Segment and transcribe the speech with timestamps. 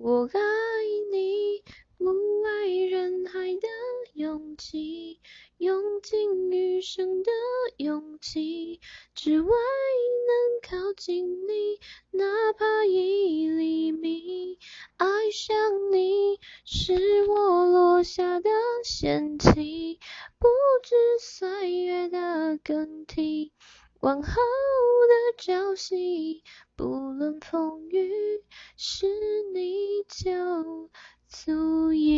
[0.00, 0.40] 我爱
[1.10, 1.64] 你，
[1.96, 2.06] 不
[2.44, 3.66] 爱人海的
[4.12, 5.20] 勇气，
[5.56, 7.32] 用尽余生的
[7.78, 8.80] 勇气，
[9.16, 11.80] 只为能靠近你，
[12.12, 14.60] 哪怕一厘米。
[14.98, 18.48] 爱上你，是我落下的
[18.84, 19.98] 陷阱，
[20.38, 20.46] 不
[20.84, 23.52] 知岁月的更替。
[24.00, 26.44] 往后的朝夕，
[26.76, 28.44] 不论风雨，
[28.76, 29.08] 是
[31.28, 32.17] 足，以。